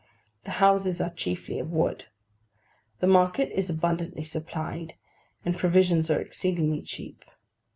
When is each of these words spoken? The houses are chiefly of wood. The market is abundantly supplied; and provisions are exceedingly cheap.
The 0.45 0.51
houses 0.57 0.99
are 0.99 1.11
chiefly 1.13 1.59
of 1.59 1.69
wood. 1.69 2.05
The 3.01 3.05
market 3.05 3.51
is 3.51 3.69
abundantly 3.69 4.23
supplied; 4.23 4.95
and 5.45 5.55
provisions 5.55 6.09
are 6.09 6.19
exceedingly 6.19 6.81
cheap. 6.81 7.23